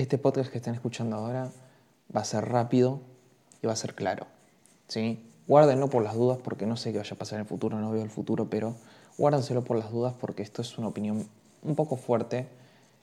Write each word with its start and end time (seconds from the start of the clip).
Este 0.00 0.16
podcast 0.16 0.50
que 0.50 0.56
están 0.56 0.74
escuchando 0.74 1.16
ahora 1.16 1.52
va 2.16 2.22
a 2.22 2.24
ser 2.24 2.48
rápido 2.48 3.02
y 3.60 3.66
va 3.66 3.74
a 3.74 3.76
ser 3.76 3.94
claro. 3.94 4.26
¿sí? 4.88 5.22
Guárdenlo 5.46 5.90
por 5.90 6.02
las 6.02 6.14
dudas 6.14 6.38
porque 6.42 6.64
no 6.64 6.78
sé 6.78 6.90
qué 6.90 6.96
vaya 6.96 7.14
a 7.14 7.18
pasar 7.18 7.36
en 7.36 7.42
el 7.42 7.46
futuro, 7.46 7.78
no 7.78 7.90
veo 7.90 8.02
el 8.02 8.08
futuro, 8.08 8.48
pero 8.48 8.76
guárdenselo 9.18 9.62
por 9.62 9.76
las 9.76 9.90
dudas 9.90 10.14
porque 10.18 10.42
esto 10.42 10.62
es 10.62 10.78
una 10.78 10.88
opinión 10.88 11.28
un 11.62 11.76
poco 11.76 11.96
fuerte 11.96 12.48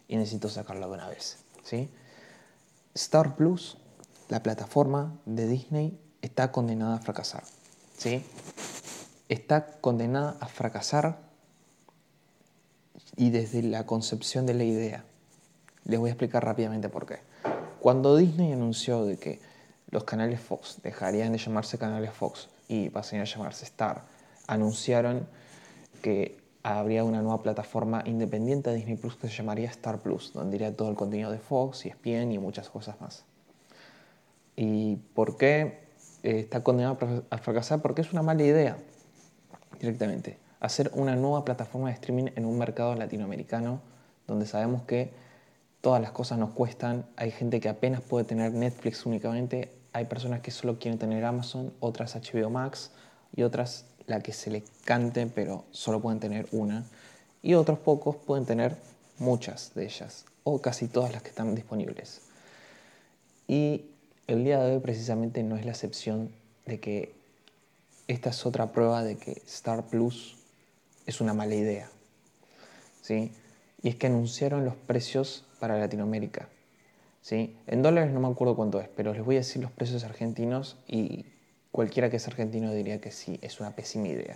y 0.07 0.15
necesito 0.15 0.49
sacarla 0.49 0.87
de 0.87 0.93
una 0.93 1.07
vez. 1.07 1.37
¿sí? 1.61 1.87
Star 2.95 3.35
Plus, 3.35 3.77
la 4.29 4.41
plataforma 4.41 5.13
de 5.27 5.47
Disney, 5.47 5.99
está 6.23 6.51
condenada 6.51 6.95
a 6.95 6.99
fracasar. 6.99 7.43
¿sí? 7.95 8.25
Está 9.29 9.67
condenada 9.81 10.35
a 10.39 10.47
fracasar 10.47 11.19
y 13.15 13.29
desde 13.29 13.61
la 13.61 13.85
concepción 13.85 14.47
de 14.47 14.55
la 14.55 14.63
idea. 14.63 15.05
Les 15.87 15.97
voy 15.97 16.09
a 16.09 16.13
explicar 16.13 16.43
rápidamente 16.43 16.89
por 16.89 17.05
qué. 17.05 17.19
Cuando 17.79 18.17
Disney 18.17 18.51
anunció 18.51 19.05
de 19.05 19.17
que 19.17 19.39
los 19.89 20.03
canales 20.03 20.41
Fox 20.41 20.81
dejarían 20.83 21.31
de 21.31 21.37
llamarse 21.37 21.77
canales 21.77 22.11
Fox 22.11 22.49
y 22.67 22.89
pasarían 22.89 23.21
a 23.21 23.25
llamarse 23.25 23.63
Star, 23.63 24.03
anunciaron 24.47 25.25
que 26.01 26.37
habría 26.61 27.05
una 27.05 27.21
nueva 27.21 27.41
plataforma 27.41 28.03
independiente 28.05 28.69
de 28.69 28.75
Disney 28.75 28.97
Plus 28.97 29.15
que 29.15 29.29
se 29.29 29.33
llamaría 29.33 29.69
Star 29.69 29.99
Plus, 29.99 30.33
donde 30.33 30.57
iría 30.57 30.75
todo 30.75 30.89
el 30.89 30.95
contenido 30.95 31.31
de 31.31 31.39
Fox 31.39 31.85
y 31.85 31.89
ESPN 31.89 32.33
y 32.33 32.37
muchas 32.37 32.69
cosas 32.69 32.99
más. 32.99 33.23
¿Y 34.57 34.97
por 35.13 35.37
qué 35.37 35.87
eh, 36.23 36.39
está 36.39 36.63
condenado 36.63 36.97
a 37.29 37.37
fracasar? 37.37 37.81
Porque 37.81 38.01
es 38.01 38.11
una 38.11 38.23
mala 38.23 38.43
idea, 38.43 38.77
directamente. 39.79 40.37
Hacer 40.59 40.91
una 40.95 41.15
nueva 41.15 41.45
plataforma 41.45 41.87
de 41.87 41.93
streaming 41.93 42.31
en 42.35 42.43
un 42.43 42.57
mercado 42.57 42.93
latinoamericano 42.95 43.79
donde 44.27 44.45
sabemos 44.45 44.81
que 44.81 45.26
todas 45.81 46.01
las 46.01 46.11
cosas 46.11 46.37
nos 46.37 46.51
cuestan. 46.51 47.05
Hay 47.15 47.31
gente 47.31 47.59
que 47.59 47.69
apenas 47.69 48.01
puede 48.01 48.25
tener 48.25 48.53
Netflix 48.53 49.05
únicamente. 49.05 49.71
Hay 49.93 50.05
personas 50.05 50.41
que 50.41 50.51
solo 50.51 50.79
quieren 50.79 50.99
tener 50.99 51.23
Amazon, 51.25 51.73
otras 51.79 52.15
HBO 52.15 52.49
Max 52.49 52.91
y 53.35 53.43
otras 53.43 53.85
la 54.05 54.21
que 54.21 54.33
se 54.33 54.49
le 54.49 54.63
cante, 54.85 55.27
pero 55.27 55.65
solo 55.71 56.01
pueden 56.01 56.19
tener 56.19 56.47
una. 56.51 56.85
Y 57.41 57.53
otros 57.53 57.79
pocos 57.79 58.15
pueden 58.15 58.45
tener 58.45 58.77
muchas 59.19 59.73
de 59.75 59.85
ellas, 59.85 60.25
o 60.43 60.61
casi 60.61 60.87
todas 60.87 61.11
las 61.11 61.21
que 61.21 61.29
están 61.29 61.55
disponibles. 61.55 62.21
Y 63.47 63.85
el 64.27 64.43
día 64.43 64.59
de 64.61 64.75
hoy 64.75 64.79
precisamente 64.79 65.43
no 65.43 65.57
es 65.57 65.65
la 65.65 65.71
excepción 65.71 66.31
de 66.65 66.79
que 66.79 67.15
esta 68.07 68.29
es 68.29 68.45
otra 68.45 68.71
prueba 68.71 69.03
de 69.03 69.17
que 69.17 69.41
Star 69.45 69.85
Plus 69.85 70.37
es 71.05 71.21
una 71.21 71.33
mala 71.33 71.55
idea. 71.55 71.89
¿sí? 73.01 73.31
Y 73.87 73.91
es 73.91 73.95
que 73.95 74.07
anunciaron 74.07 74.65
los 74.65 74.75
precios 74.75 75.45
para 75.61 75.79
Latinoamérica. 75.79 76.49
¿sí? 77.21 77.55
En 77.67 77.81
dólares 77.81 78.11
no 78.11 78.19
me 78.19 78.27
acuerdo 78.27 78.53
cuánto 78.53 78.81
es, 78.81 78.89
pero 78.89 79.13
les 79.13 79.23
voy 79.23 79.35
a 79.35 79.39
decir 79.39 79.61
los 79.61 79.71
precios 79.71 80.03
argentinos 80.03 80.75
y 80.89 81.25
cualquiera 81.71 82.09
que 82.09 82.17
es 82.17 82.27
argentino 82.27 82.73
diría 82.73 82.99
que 82.99 83.11
sí, 83.11 83.39
es 83.41 83.61
una 83.61 83.77
pésima 83.77 84.09
idea. 84.09 84.35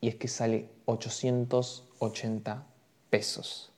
Y 0.00 0.08
es 0.08 0.16
que 0.16 0.26
sale 0.26 0.68
880 0.86 2.66
pesos. 3.10 3.70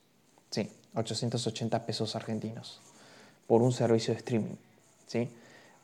Sí, 0.49 0.71
880 0.95 1.85
pesos 1.85 2.17
argentinos 2.17 2.81
por 3.47 3.61
un 3.61 3.73
servicio 3.73 4.15
de 4.15 4.19
streaming. 4.21 4.57
¿sí? 5.07 5.29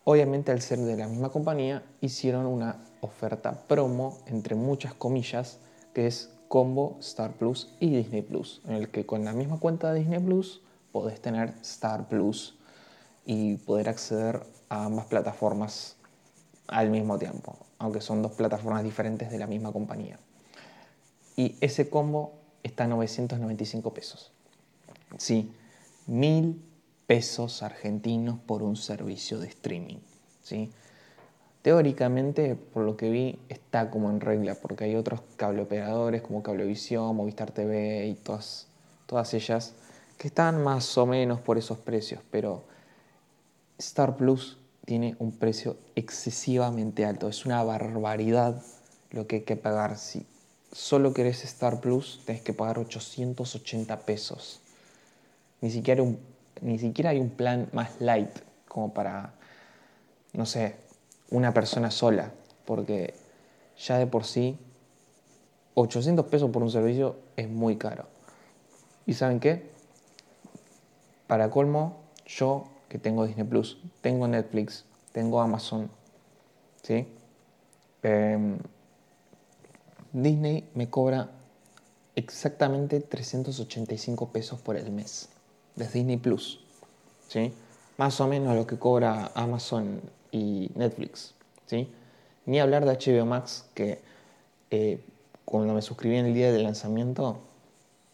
Obviamente 0.05 0.53
al 0.53 0.63
ser 0.63 0.79
de 0.79 0.97
la 0.97 1.07
misma 1.07 1.29
compañía 1.29 1.83
hicieron 2.01 2.47
una 2.47 2.79
oferta 3.03 3.53
promo, 3.69 4.21
entre 4.25 4.55
muchas 4.55 4.95
comillas, 4.95 5.59
que 5.93 6.07
es 6.07 6.31
combo 6.53 6.99
Star 7.01 7.33
Plus 7.33 7.71
y 7.81 7.97
Disney 7.97 8.21
Plus, 8.21 8.61
en 8.67 8.75
el 8.75 8.91
que 8.91 9.07
con 9.07 9.25
la 9.25 9.33
misma 9.33 9.59
cuenta 9.59 9.91
de 9.91 10.01
Disney 10.01 10.21
Plus 10.21 10.61
podés 10.93 11.19
tener 11.19 11.55
Star 11.63 12.09
Plus 12.09 12.59
y 13.25 13.57
poder 13.57 13.89
acceder 13.89 14.43
a 14.69 14.85
ambas 14.85 15.07
plataformas 15.07 15.97
al 16.67 16.91
mismo 16.91 17.19
tiempo, 17.19 17.57
aunque 17.79 18.03
son 18.03 18.21
dos 18.21 18.33
plataformas 18.33 18.85
diferentes 18.85 19.31
de 19.31 19.39
la 19.39 19.47
misma 19.47 19.73
compañía. 19.73 20.19
Y 21.37 21.57
ese 21.63 21.89
combo 21.89 22.35
está 22.63 22.85
a 22.85 22.89
995 22.89 23.95
pesos. 23.95 24.31
Sí, 25.17 25.51
mil 26.07 26.63
pesos 27.07 27.63
argentinos 27.63 28.39
por 28.41 28.63
un 28.63 28.77
servicio 28.77 29.41
de 29.41 29.49
streaming. 29.49 30.01
¿sí? 30.43 30.71
Teóricamente, 31.63 32.57
por 32.57 32.85
lo 32.85 32.97
que 32.97 33.09
vi, 33.09 33.39
está 33.49 33.91
como 33.91 34.11
en 34.11 34.21
regla, 34.21 34.57
porque 34.57 34.85
hay 34.85 34.97
otros 34.97 35.21
cable 35.37 35.63
operadores 35.63 36.23
como 36.23 36.43
Cablevisión, 36.43 37.15
Movistar 37.15 37.53
TV 37.53 38.07
y 38.09 38.15
todas, 38.15 38.67
todas 39.07 39.33
ellas 39.35 39.75
que 40.19 40.29
están 40.29 40.63
más 40.63 40.99
o 40.99 41.07
menos 41.07 41.41
por 41.41 41.59
esos 41.59 41.79
precios, 41.79 42.21
pero 42.31 42.63
Star 43.79 44.17
Plus 44.17 44.59
tiene 44.85 45.17
un 45.19 45.33
precio 45.33 45.77
excesivamente 45.95 47.05
alto. 47.05 47.29
Es 47.29 47.45
una 47.47 47.63
barbaridad 47.63 48.63
lo 49.11 49.27
que 49.27 49.37
hay 49.37 49.43
que 49.43 49.57
pagar. 49.57 49.99
Si 49.99 50.27
solo 50.71 51.13
querés 51.13 51.45
Star 51.45 51.81
Plus, 51.81 52.23
tenés 52.25 52.43
que 52.43 52.53
pagar 52.53 52.79
880 52.79 54.01
pesos. 54.01 54.61
Ni 55.61 55.71
siquiera, 55.71 56.03
un, 56.03 56.19
ni 56.61 56.79
siquiera 56.79 57.11
hay 57.11 57.19
un 57.19 57.31
plan 57.31 57.69
más 57.73 58.01
light 58.01 58.31
como 58.69 58.93
para, 58.95 59.35
no 60.33 60.47
sé, 60.47 60.77
una 61.33 61.53
persona 61.53 61.91
sola. 61.91 62.33
Porque 62.65 63.15
ya 63.77 63.99
de 63.99 64.07
por 64.07 64.25
sí, 64.25 64.57
800 65.75 66.27
pesos 66.27 66.51
por 66.51 66.63
un 66.63 66.71
servicio 66.71 67.17
es 67.37 67.49
muy 67.49 67.77
caro. 67.77 68.07
¿Y 69.07 69.15
saben 69.15 69.41
qué? 69.41 69.71
Para 71.27 71.51
colmo, 71.51 71.97
yo 72.27 72.65
que 72.89 72.99
tengo 72.99 73.27
Disney 73.27 73.47
Plus, 73.47 73.79
tengo 74.01 74.29
Netflix, 74.29 74.85
tengo 75.13 75.41
Amazon, 75.41 75.91
¿sí? 76.83 77.09
Em, 78.03 78.59
Disney 80.13 80.69
me 80.75 80.91
cobra 80.91 81.31
exactamente 82.15 83.01
385 83.01 84.31
pesos 84.31 84.61
por 84.61 84.77
el 84.77 84.91
mes 84.91 85.31
de 85.75 85.89
Disney 85.89 86.19
Plus, 86.19 86.61
¿sí? 87.29 87.53
Más 87.99 88.21
o 88.21 88.27
menos 88.27 88.57
lo 88.57 88.67
que 88.67 88.79
cobra 88.79 89.31
Amazon 89.35 90.01
y 90.31 90.71
Netflix, 90.75 91.35
¿sí? 91.67 91.89
Ni 92.47 92.59
hablar 92.59 92.85
de 92.85 92.93
HBO 92.93 93.27
Max 93.27 93.67
que 93.75 94.01
eh, 94.71 95.05
cuando 95.45 95.75
me 95.75 95.83
suscribí 95.83 96.17
en 96.17 96.27
el 96.27 96.35
día 96.35 96.51
del 96.51 96.63
lanzamiento 96.63 97.41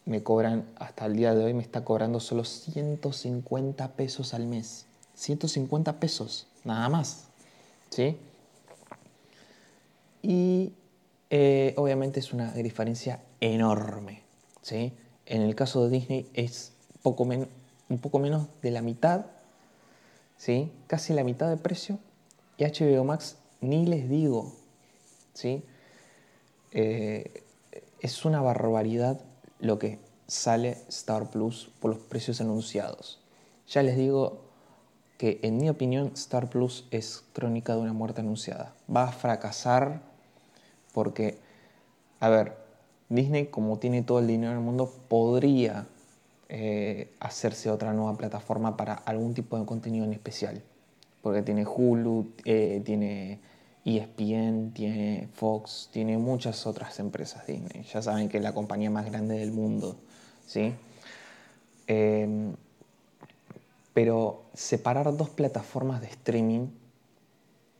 me 0.05 0.23
cobran, 0.23 0.65
hasta 0.77 1.05
el 1.05 1.15
día 1.15 1.35
de 1.35 1.43
hoy 1.45 1.53
me 1.53 1.61
está 1.61 1.85
cobrando 1.85 2.19
solo 2.19 2.43
150 2.43 3.87
pesos 3.93 4.33
al 4.33 4.47
mes. 4.47 4.87
150 5.13 5.99
pesos, 5.99 6.47
nada 6.63 6.89
más. 6.89 7.25
¿Sí? 7.89 8.17
Y 10.21 10.73
eh, 11.29 11.73
obviamente 11.77 12.19
es 12.19 12.33
una 12.33 12.51
diferencia 12.53 13.21
enorme. 13.39 14.23
¿sí? 14.61 14.93
En 15.25 15.43
el 15.43 15.55
caso 15.55 15.83
de 15.87 15.91
Disney 15.91 16.27
es 16.33 16.73
un 17.03 17.99
poco 17.99 18.19
menos 18.19 18.47
de 18.61 18.71
la 18.71 18.81
mitad, 18.81 19.25
¿sí? 20.39 20.71
casi 20.87 21.13
la 21.13 21.23
mitad 21.23 21.47
de 21.47 21.57
precio. 21.57 21.99
Y 22.57 22.65
HBO 22.65 23.03
Max 23.03 23.35
ni 23.61 23.85
les 23.85 24.09
digo. 24.09 24.55
¿sí? 25.33 25.63
Eh, 26.71 27.43
es 27.99 28.25
una 28.25 28.41
barbaridad 28.41 29.21
lo 29.59 29.77
que 29.77 29.99
sale 30.25 30.77
Star 30.87 31.29
Plus 31.29 31.69
por 31.79 31.91
los 31.91 31.99
precios 31.99 32.41
anunciados. 32.41 33.19
Ya 33.67 33.83
les 33.83 33.97
digo 33.97 34.41
que 35.17 35.39
en 35.43 35.57
mi 35.57 35.69
opinión 35.69 36.11
Star 36.15 36.49
Plus 36.49 36.87
es 36.91 37.23
crónica 37.33 37.75
de 37.75 37.81
una 37.81 37.93
muerte 37.93 38.21
anunciada. 38.21 38.73
Va 38.93 39.03
a 39.03 39.11
fracasar 39.11 40.01
porque, 40.93 41.37
a 42.19 42.29
ver, 42.29 42.55
Disney 43.09 43.47
como 43.47 43.77
tiene 43.77 44.01
todo 44.01 44.19
el 44.19 44.27
dinero 44.27 44.53
del 44.53 44.61
mundo 44.61 44.93
podría 45.09 45.87
eh, 46.51 47.13
hacerse 47.19 47.69
otra 47.69 47.93
nueva 47.93 48.17
plataforma 48.17 48.75
para 48.75 48.95
algún 48.95 49.35
tipo 49.35 49.59
de 49.59 49.65
contenido 49.65 50.03
en 50.05 50.13
especial. 50.13 50.63
Porque 51.21 51.43
tiene 51.43 51.63
Hulu, 51.63 52.33
eh, 52.43 52.81
tiene 52.83 53.39
ESPN, 53.85 54.71
tiene 54.73 55.29
Fox, 55.33 55.89
tiene 55.91 56.17
muchas 56.17 56.65
otras 56.65 56.99
empresas 56.99 57.45
Disney. 57.45 57.83
Ya 57.83 58.01
saben 58.01 58.29
que 58.29 58.37
es 58.37 58.43
la 58.43 58.53
compañía 58.53 58.89
más 58.89 59.05
grande 59.05 59.37
del 59.37 59.51
mundo, 59.51 59.95
¿sí? 60.47 60.73
Em, 61.85 62.55
pero 63.93 64.43
separar 64.53 65.15
dos 65.15 65.29
plataformas 65.29 66.01
de 66.01 66.07
streaming 66.07 66.67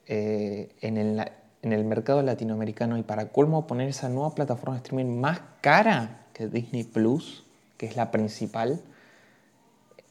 eh, 0.06 0.70
en, 0.82 0.98
el, 0.98 1.24
en 1.62 1.74
el 1.74 1.86
mercado 1.86 2.22
latinoamericano 2.22 2.98
y 2.98 3.04
para 3.04 3.30
colmo 3.30 3.68
poner 3.68 3.90
esa 3.90 4.10
nueva 4.10 4.36
plataforma 4.36 4.76
de 4.76 4.82
streaming 4.84 5.20
más 5.20 5.42
cara 5.62 6.28
que 6.34 6.48
Disney 6.48 6.84
Plus, 6.84 7.46
que 7.80 7.88
es 7.88 7.96
la 7.96 8.12
principal, 8.12 8.80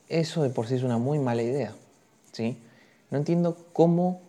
eso 0.08 0.42
de 0.42 0.50
por 0.50 0.66
sí 0.66 0.74
es 0.74 0.82
una 0.82 0.98
muy 0.98 1.20
mala 1.20 1.42
idea, 1.42 1.76
¿sí? 2.32 2.58
No 3.10 3.18
entiendo 3.18 3.56
cómo 3.72 4.22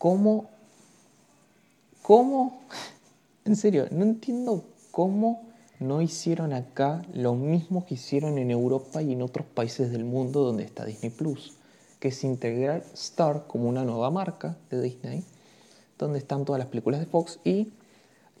cómo, 0.00 0.48
cómo, 2.00 2.62
en 3.44 3.54
serio, 3.54 3.86
no 3.90 4.04
entiendo 4.04 4.64
cómo 4.90 5.42
no 5.78 6.00
hicieron 6.00 6.54
acá 6.54 7.02
lo 7.12 7.34
mismo 7.34 7.84
que 7.84 7.94
hicieron 7.94 8.38
en 8.38 8.50
Europa 8.50 9.02
y 9.02 9.12
en 9.12 9.20
otros 9.20 9.46
países 9.46 9.92
del 9.92 10.06
mundo 10.06 10.40
donde 10.40 10.64
está 10.64 10.86
Disney 10.86 11.10
Plus, 11.10 11.52
que 11.98 12.08
es 12.08 12.24
integrar 12.24 12.82
Star 12.94 13.44
como 13.46 13.68
una 13.68 13.84
nueva 13.84 14.10
marca 14.10 14.56
de 14.70 14.80
Disney, 14.80 15.22
donde 15.98 16.18
están 16.18 16.46
todas 16.46 16.60
las 16.60 16.68
películas 16.68 17.00
de 17.00 17.06
Fox 17.06 17.38
y 17.44 17.68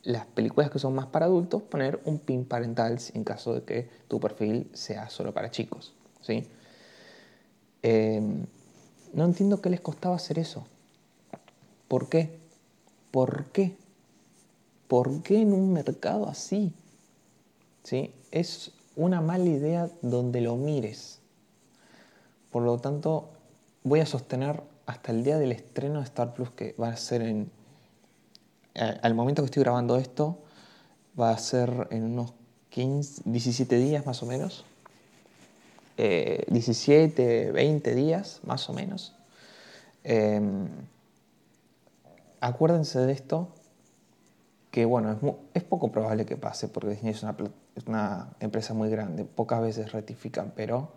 las 0.02 0.26
películas 0.26 0.70
que 0.70 0.78
son 0.78 0.94
más 0.94 1.06
para 1.06 1.26
adultos, 1.26 1.62
poner 1.62 2.00
un 2.04 2.18
pin 2.18 2.44
parental 2.44 2.98
en 3.14 3.24
caso 3.24 3.54
de 3.54 3.62
que 3.62 3.88
tu 4.08 4.20
perfil 4.20 4.70
sea 4.72 5.10
solo 5.10 5.32
para 5.32 5.50
chicos. 5.50 5.94
¿sí? 6.20 6.46
Em, 7.82 8.46
no 9.12 9.24
entiendo 9.24 9.60
qué 9.60 9.70
les 9.70 9.80
costaba 9.80 10.16
hacer 10.16 10.38
eso. 10.38 10.66
¿Por 11.88 12.08
qué? 12.08 12.38
¿Por 13.10 13.46
qué? 13.46 13.76
¿Por 14.88 15.22
qué 15.22 15.42
en 15.42 15.52
un 15.52 15.72
mercado 15.72 16.28
así? 16.28 16.72
¿Sí? 17.82 18.12
Es 18.30 18.72
una 18.96 19.20
mala 19.20 19.44
idea 19.44 19.90
donde 20.02 20.40
lo 20.40 20.56
mires. 20.56 21.20
Por 22.50 22.62
lo 22.62 22.78
tanto, 22.78 23.30
voy 23.84 24.00
a 24.00 24.06
sostener 24.06 24.62
hasta 24.86 25.12
el 25.12 25.24
día 25.24 25.38
del 25.38 25.52
estreno 25.52 26.00
de 26.00 26.04
Star 26.04 26.34
Plus, 26.34 26.50
que 26.50 26.74
va 26.80 26.88
a 26.88 26.96
ser 26.96 27.22
en 27.22 27.50
al 28.80 29.14
momento 29.14 29.42
que 29.42 29.46
estoy 29.46 29.62
grabando 29.62 29.96
esto, 29.96 30.38
va 31.18 31.30
a 31.30 31.38
ser 31.38 31.88
en 31.90 32.04
unos 32.04 32.32
15, 32.70 33.22
17 33.26 33.76
días 33.76 34.06
más 34.06 34.22
o 34.22 34.26
menos. 34.26 34.64
17, 35.96 37.48
eh, 37.48 37.52
20 37.52 37.94
días 37.94 38.40
más 38.44 38.70
o 38.70 38.72
menos. 38.72 39.14
Em, 40.02 40.68
acuérdense 42.40 43.00
de 43.00 43.12
esto, 43.12 43.48
que 44.70 44.86
bueno, 44.86 45.12
es, 45.12 45.18
es, 45.62 45.62
poco 45.62 45.92
probable 45.92 46.24
que 46.24 46.36
pase 46.36 46.68
porque 46.68 46.90
Disney 46.90 47.12
es 47.12 47.22
una, 47.22 47.36
es 47.74 47.86
una 47.86 48.30
empresa 48.40 48.72
muy 48.72 48.88
grande, 48.88 49.24
pocas 49.24 49.60
veces 49.60 49.92
rectifican, 49.92 50.52
pero 50.56 50.92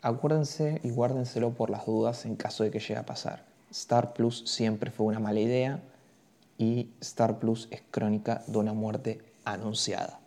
acuérdense 0.00 0.80
y 0.82 0.90
guárdenselo 0.90 1.50
por 1.50 1.68
las 1.68 1.84
dudas 1.84 2.24
en 2.24 2.36
caso 2.36 2.64
de 2.64 2.70
que 2.70 2.78
llegue 2.78 2.96
a 2.96 3.04
pasar. 3.04 3.44
Star 3.70 4.14
Plus 4.14 4.44
siempre 4.46 4.90
fue 4.90 5.06
una 5.06 5.18
mala 5.18 5.40
idea 5.40 5.82
y 6.58 6.90
Star 7.00 7.38
Plus 7.38 7.68
es 7.70 7.82
crónica 7.90 8.42
de 8.46 8.58
una 8.58 8.72
muerte 8.72 9.22
anunciada. 9.44 10.20